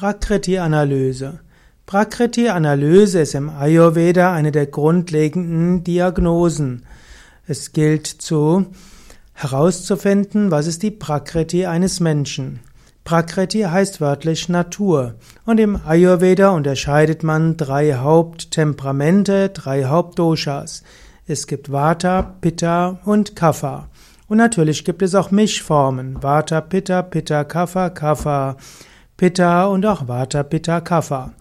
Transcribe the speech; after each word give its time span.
Prakriti-Analyse. 0.00 1.40
Prakriti-Analyse 1.84 3.20
ist 3.20 3.34
im 3.34 3.50
Ayurveda 3.50 4.32
eine 4.32 4.50
der 4.50 4.64
grundlegenden 4.64 5.84
Diagnosen. 5.84 6.86
Es 7.46 7.72
gilt 7.72 8.06
zu 8.06 8.64
herauszufinden, 9.34 10.50
was 10.50 10.66
ist 10.66 10.82
die 10.82 10.90
Prakriti 10.90 11.66
eines 11.66 12.00
Menschen. 12.00 12.60
Prakriti 13.04 13.60
heißt 13.60 14.00
wörtlich 14.00 14.48
Natur. 14.48 15.16
Und 15.44 15.60
im 15.60 15.78
Ayurveda 15.86 16.48
unterscheidet 16.48 17.22
man 17.22 17.58
drei 17.58 17.92
Haupttemperamente, 17.92 19.50
drei 19.50 19.84
Hauptdoshas. 19.84 20.82
Es 21.26 21.46
gibt 21.46 21.70
Vata, 21.70 22.36
Pitta 22.40 23.00
und 23.04 23.36
Kapha. 23.36 23.90
Und 24.28 24.38
natürlich 24.38 24.86
gibt 24.86 25.02
es 25.02 25.14
auch 25.14 25.30
Mischformen. 25.30 26.22
Vata, 26.22 26.62
Pitta, 26.62 27.02
Pitta, 27.02 27.44
Kapha, 27.44 27.90
Kapha, 27.90 28.56
Pitta 29.20 29.66
und 29.66 29.84
auch 29.84 30.08
Vata, 30.08 30.42
Pitta, 30.42 30.80
Kapha. 30.80 31.34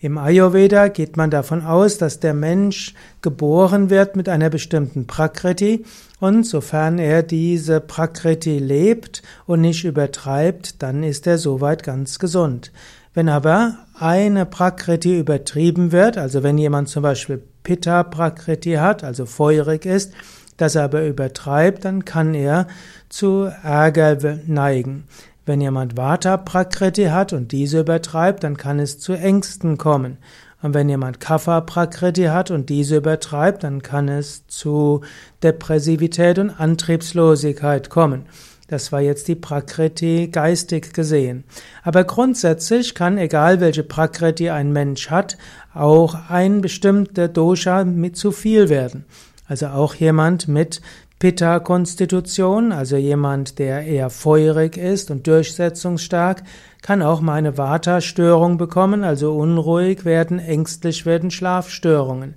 Im 0.00 0.18
Ayurveda 0.18 0.88
geht 0.88 1.16
man 1.16 1.30
davon 1.30 1.64
aus, 1.64 1.96
dass 1.96 2.20
der 2.20 2.34
Mensch 2.34 2.92
geboren 3.22 3.88
wird 3.88 4.16
mit 4.16 4.28
einer 4.28 4.50
bestimmten 4.50 5.06
Prakriti 5.06 5.86
und 6.20 6.44
sofern 6.44 6.98
er 6.98 7.22
diese 7.22 7.80
Prakriti 7.80 8.58
lebt 8.58 9.22
und 9.46 9.62
nicht 9.62 9.84
übertreibt, 9.84 10.82
dann 10.82 11.02
ist 11.02 11.26
er 11.26 11.38
soweit 11.38 11.82
ganz 11.82 12.18
gesund. 12.18 12.70
Wenn 13.14 13.30
aber 13.30 13.78
eine 13.98 14.44
Prakriti 14.44 15.18
übertrieben 15.18 15.90
wird, 15.90 16.18
also 16.18 16.42
wenn 16.42 16.58
jemand 16.58 16.90
zum 16.90 17.02
Beispiel 17.02 17.42
Pitta 17.62 18.02
Prakriti 18.02 18.74
hat, 18.74 19.04
also 19.04 19.24
feurig 19.24 19.86
ist, 19.86 20.12
das 20.58 20.76
aber 20.76 21.06
übertreibt, 21.06 21.86
dann 21.86 22.04
kann 22.04 22.34
er 22.34 22.66
zu 23.08 23.50
Ärger 23.62 24.38
neigen. 24.46 25.04
Wenn 25.44 25.60
jemand 25.60 25.96
Vata 25.96 26.36
Prakriti 26.36 27.06
hat 27.06 27.32
und 27.32 27.50
diese 27.50 27.80
übertreibt, 27.80 28.44
dann 28.44 28.56
kann 28.56 28.78
es 28.78 28.98
zu 28.98 29.12
Ängsten 29.12 29.76
kommen. 29.76 30.18
Und 30.62 30.74
wenn 30.74 30.88
jemand 30.88 31.18
Kapha 31.18 31.60
Prakriti 31.60 32.24
hat 32.26 32.52
und 32.52 32.68
diese 32.68 32.98
übertreibt, 32.98 33.64
dann 33.64 33.82
kann 33.82 34.08
es 34.08 34.46
zu 34.46 35.00
Depressivität 35.42 36.38
und 36.38 36.50
Antriebslosigkeit 36.50 37.90
kommen. 37.90 38.26
Das 38.68 38.92
war 38.92 39.00
jetzt 39.00 39.26
die 39.26 39.34
Prakriti 39.34 40.28
geistig 40.28 40.94
gesehen. 40.94 41.42
Aber 41.82 42.04
grundsätzlich 42.04 42.94
kann, 42.94 43.18
egal 43.18 43.60
welche 43.60 43.82
Prakriti 43.82 44.48
ein 44.48 44.72
Mensch 44.72 45.10
hat, 45.10 45.36
auch 45.74 46.30
ein 46.30 46.60
bestimmter 46.60 47.26
Dosha 47.26 47.84
mit 47.84 48.16
zu 48.16 48.30
viel 48.30 48.68
werden. 48.68 49.04
Also 49.48 49.66
auch 49.66 49.94
jemand 49.96 50.46
mit 50.46 50.80
Pitta-Konstitution, 51.22 52.72
also 52.72 52.96
jemand, 52.96 53.60
der 53.60 53.86
eher 53.86 54.10
feurig 54.10 54.76
ist 54.76 55.08
und 55.08 55.28
durchsetzungsstark, 55.28 56.42
kann 56.82 57.00
auch 57.00 57.20
mal 57.20 57.34
eine 57.34 57.56
Vata-Störung 57.56 58.58
bekommen, 58.58 59.04
also 59.04 59.32
unruhig 59.32 60.04
werden, 60.04 60.40
ängstlich 60.40 61.06
werden, 61.06 61.30
Schlafstörungen. 61.30 62.34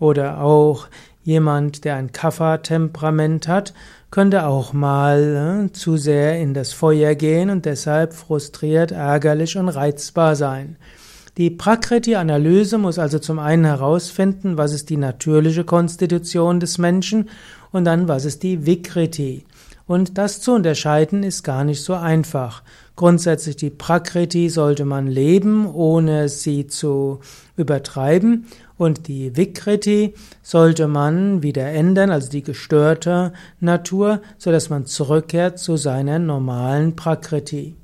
Oder 0.00 0.40
auch 0.40 0.88
jemand, 1.22 1.84
der 1.84 1.94
ein 1.94 2.10
Kapha-Temperament 2.10 3.46
hat, 3.46 3.74
könnte 4.10 4.46
auch 4.46 4.72
mal 4.72 5.68
äh, 5.68 5.72
zu 5.72 5.96
sehr 5.96 6.40
in 6.40 6.52
das 6.52 6.72
Feuer 6.72 7.14
gehen 7.14 7.48
und 7.48 7.64
deshalb 7.64 8.12
frustriert, 8.12 8.90
ärgerlich 8.90 9.56
und 9.56 9.68
reizbar 9.68 10.34
sein. 10.34 10.78
Die 11.36 11.50
Prakriti-Analyse 11.50 12.78
muss 12.78 12.98
also 12.98 13.18
zum 13.18 13.38
einen 13.38 13.66
herausfinden, 13.66 14.56
was 14.56 14.72
ist 14.72 14.88
die 14.88 14.96
natürliche 14.96 15.64
Konstitution 15.64 16.60
des 16.60 16.78
Menschen 16.78 17.28
und 17.72 17.84
dann 17.84 18.08
was 18.08 18.24
ist 18.24 18.42
die 18.42 18.64
Vikriti. 18.64 19.44
Und 19.86 20.16
das 20.16 20.40
zu 20.40 20.52
unterscheiden 20.52 21.22
ist 21.22 21.42
gar 21.42 21.62
nicht 21.64 21.82
so 21.82 21.92
einfach. 21.92 22.62
Grundsätzlich 22.96 23.56
die 23.56 23.68
Prakriti 23.68 24.48
sollte 24.48 24.86
man 24.86 25.08
leben, 25.08 25.66
ohne 25.66 26.30
sie 26.30 26.68
zu 26.68 27.20
übertreiben. 27.58 28.46
Und 28.78 29.06
die 29.06 29.36
Vikriti 29.36 30.14
sollte 30.42 30.88
man 30.88 31.42
wieder 31.42 31.66
ändern, 31.66 32.10
also 32.10 32.30
die 32.30 32.42
gestörte 32.42 33.34
Natur, 33.60 34.22
so 34.38 34.50
dass 34.50 34.70
man 34.70 34.86
zurückkehrt 34.86 35.58
zu 35.58 35.76
seiner 35.76 36.18
normalen 36.18 36.96
Prakriti. 36.96 37.76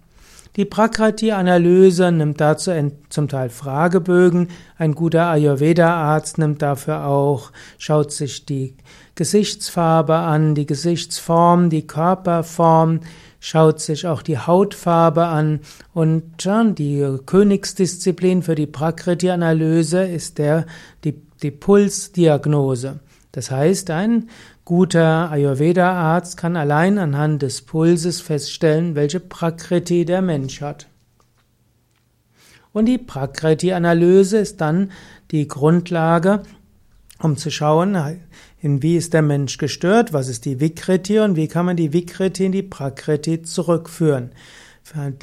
Die 0.56 0.66
Prakriti-Analyse 0.66 2.12
nimmt 2.12 2.38
dazu 2.38 2.72
zum 3.08 3.28
Teil 3.28 3.48
Fragebögen. 3.48 4.48
Ein 4.76 4.94
guter 4.94 5.28
Ayurveda-Arzt 5.28 6.36
nimmt 6.36 6.60
dafür 6.60 7.06
auch, 7.06 7.52
schaut 7.78 8.12
sich 8.12 8.44
die 8.44 8.74
Gesichtsfarbe 9.14 10.14
an, 10.14 10.54
die 10.54 10.66
Gesichtsform, 10.66 11.70
die 11.70 11.86
Körperform, 11.86 13.00
schaut 13.40 13.80
sich 13.80 14.06
auch 14.06 14.20
die 14.20 14.38
Hautfarbe 14.38 15.24
an 15.24 15.60
und 15.94 16.22
die 16.44 17.18
Königsdisziplin 17.24 18.42
für 18.42 18.54
die 18.54 18.66
Prakriti-Analyse 18.66 20.04
ist 20.04 20.36
der, 20.36 20.66
die, 21.04 21.14
die 21.42 21.50
Pulsdiagnose. 21.50 23.00
Das 23.32 23.50
heißt, 23.50 23.90
ein 23.90 24.28
guter 24.64 25.30
Ayurveda-Arzt 25.30 26.36
kann 26.36 26.56
allein 26.56 26.98
anhand 26.98 27.42
des 27.42 27.62
Pulses 27.62 28.20
feststellen, 28.20 28.94
welche 28.94 29.20
Prakriti 29.20 30.04
der 30.04 30.22
Mensch 30.22 30.60
hat. 30.60 30.86
Und 32.72 32.86
die 32.86 32.98
Prakriti-Analyse 32.98 34.38
ist 34.38 34.60
dann 34.60 34.92
die 35.30 35.46
Grundlage, 35.48 36.42
um 37.18 37.36
zu 37.36 37.50
schauen, 37.50 37.96
in 38.60 38.82
wie 38.82 38.96
ist 38.96 39.12
der 39.12 39.22
Mensch 39.22 39.58
gestört, 39.58 40.12
was 40.12 40.28
ist 40.28 40.44
die 40.44 40.60
Vikriti 40.60 41.18
und 41.18 41.36
wie 41.36 41.48
kann 41.48 41.66
man 41.66 41.76
die 41.76 41.92
Vikriti 41.92 42.46
in 42.46 42.52
die 42.52 42.62
Prakriti 42.62 43.42
zurückführen. 43.42 44.30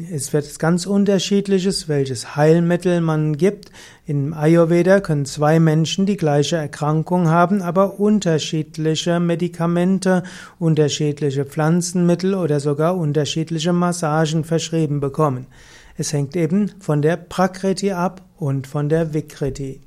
Es 0.10 0.32
wird 0.32 0.58
ganz 0.58 0.86
unterschiedliches, 0.86 1.90
welches 1.90 2.36
Heilmittel 2.36 3.02
man 3.02 3.36
gibt. 3.36 3.72
Im 4.06 4.34
Ayurveda 4.34 5.02
können 5.02 5.26
zwei 5.26 5.60
Menschen 5.60 6.06
die 6.06 6.18
gleiche 6.18 6.56
Erkrankung 6.56 7.28
haben, 7.28 7.62
aber 7.62 8.00
unterschiedliche 8.00 9.20
Medikamente, 9.20 10.24
unterschiedliche 10.60 11.46
Pflanzenmittel 11.46 12.36
oder 12.36 12.60
sogar 12.60 12.98
unterschiedliche 12.98 13.74
Massagen 13.74 14.46
verschrieben 14.46 15.02
bekommen. 15.02 15.46
Es 15.98 16.14
hängt 16.14 16.38
eben 16.38 16.72
von 16.80 17.02
der 17.02 17.18
Prakriti 17.18 17.92
ab 17.92 18.24
und 18.38 18.66
von 18.66 18.88
der 18.88 19.14
Vikriti. 19.14 19.82